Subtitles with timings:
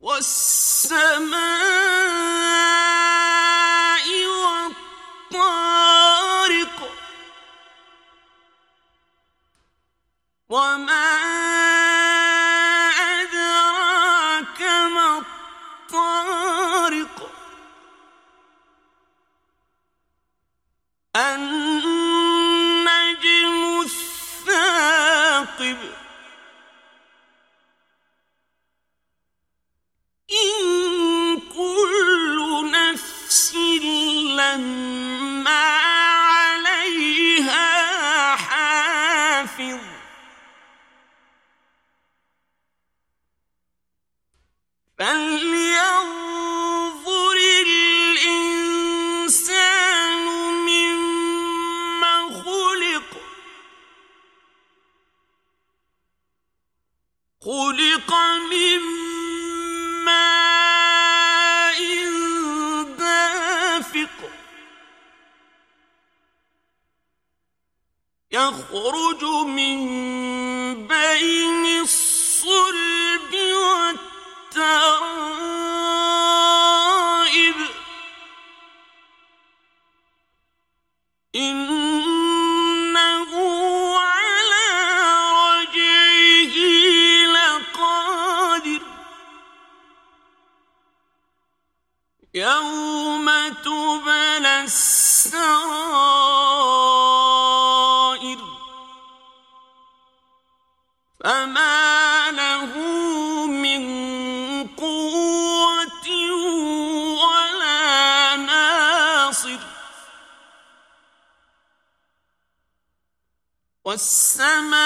[0.00, 1.85] والسماء
[25.66, 25.94] الثاقب
[30.30, 33.54] إن كل نفس
[34.36, 35.66] لما
[36.40, 37.66] عليها
[38.36, 39.80] حافظ.
[44.98, 45.65] فلينظر
[57.46, 58.10] خلق
[58.50, 58.82] من
[60.04, 61.80] ماء
[62.98, 64.16] دافق.
[68.32, 69.78] يخرج من
[70.86, 71.55] بين
[92.36, 95.36] يوم تبلى السرائر
[101.24, 102.76] فما له
[103.46, 103.82] من
[104.76, 106.08] قوة
[107.24, 109.58] ولا ناصر
[113.84, 114.76] والسماء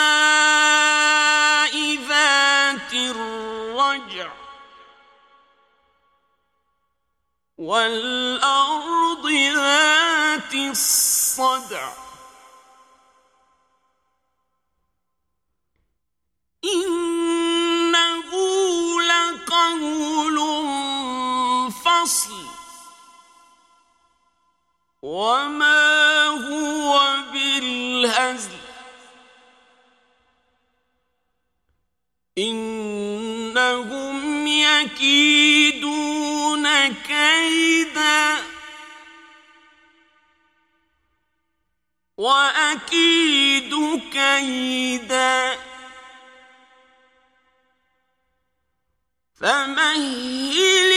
[2.08, 4.49] ذات الرجع
[7.60, 11.92] والأرض ذات الصدع.
[16.64, 18.30] إنه
[19.02, 20.38] لقول
[21.70, 22.44] فصل.
[25.02, 28.60] وما هو بالهزل.
[32.38, 34.00] إنهم
[34.46, 35.79] يكيدون
[36.88, 38.36] كيدا
[42.16, 43.74] وأكيد
[44.12, 45.58] كيدا
[49.40, 50.89] فمهل